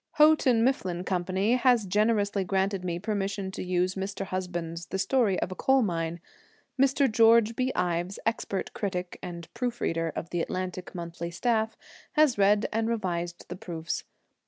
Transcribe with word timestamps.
Houghton 0.13 0.63
Mifflin 0.63 1.03
Company 1.03 1.57
has 1.57 1.85
generously 1.85 2.43
granted 2.43 2.83
me 2.83 2.97
permission 2.97 3.51
to 3.51 3.63
use 3.63 3.93
Mr. 3.93 4.25
Husband's 4.25 4.87
'The 4.87 4.97
Story 4.97 5.39
of 5.39 5.51
a 5.51 5.55
Coal 5.55 5.83
Mine.' 5.83 6.19
Mr. 6.81 7.07
George 7.07 7.55
B. 7.55 7.71
Ives, 7.75 8.17
expert 8.25 8.73
critic 8.73 9.19
and 9.21 9.47
proof 9.53 9.79
reader, 9.79 10.11
of 10.15 10.31
the 10.31 10.41
Atlantic 10.41 10.95
Monthly 10.95 11.29
staff, 11.29 11.77
has 12.13 12.39
read 12.39 12.67
and 12.73 12.89
revised 12.89 13.47
the 13.47 13.55
proofs. 13.55 14.03